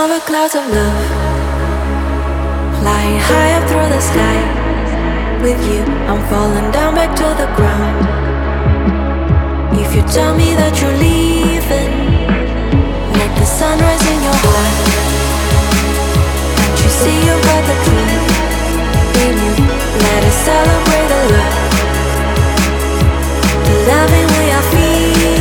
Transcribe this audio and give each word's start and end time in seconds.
summer 0.00 0.20
clouds 0.20 0.54
of 0.54 0.64
love 0.76 1.00
Flying 2.80 3.20
high 3.28 3.52
up 3.58 3.64
through 3.68 3.90
the 3.96 4.02
sky. 4.10 4.38
With 5.44 5.60
you, 5.70 5.82
I'm 6.10 6.22
falling 6.30 6.68
down 6.76 6.94
back 6.94 7.12
to 7.20 7.28
the 7.40 7.48
ground. 7.58 8.00
If 9.82 9.90
you 9.94 10.02
tell 10.16 10.32
me 10.40 10.48
that 10.60 10.72
you're 10.80 10.98
leaving 11.06 11.92
Let 13.18 13.30
the 13.40 13.46
sun 13.58 13.76
rise 13.84 14.04
in 14.12 14.18
your 14.28 14.38
heart. 14.44 14.76
Don't 16.56 16.78
you 16.84 16.90
see 17.00 17.18
you 17.26 17.34
got 17.48 17.62
the 17.70 17.76
truth 17.84 18.24
in 19.24 19.34
you 19.44 19.54
Let 20.04 20.20
us 20.30 20.36
celebrate 20.48 21.08
the 21.12 21.20
love? 21.34 21.56
The 23.66 23.76
loving 23.90 24.28
we 24.38 24.44
are 24.56 24.66
feeling. 24.72 25.39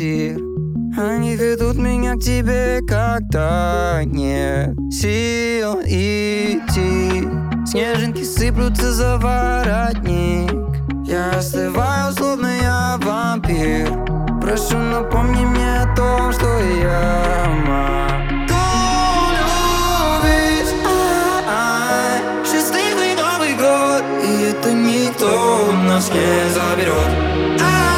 квартир 0.00 0.38
Они 0.96 1.36
ведут 1.36 1.76
меня 1.76 2.14
к 2.14 2.20
тебе, 2.20 2.80
когда 2.86 4.02
нет 4.04 4.74
сил 4.90 5.80
идти. 5.84 7.28
Снежинки 7.66 8.24
сыплются 8.24 8.92
за 8.92 9.18
воротник. 9.18 10.50
Я 11.06 11.30
остываю, 11.38 12.12
словно 12.14 12.48
я 12.60 12.98
вампир. 13.02 13.88
Прошу, 14.40 14.78
напомни 14.78 15.44
мне 15.44 15.82
о 15.82 15.94
том, 15.94 16.32
что 16.32 16.46
я 16.82 17.46
мать 17.66 18.00
это 24.50 24.72
никто 24.72 25.68
у 25.68 25.72
нас 25.72 26.10
не 26.10 26.50
заберет. 26.52 27.89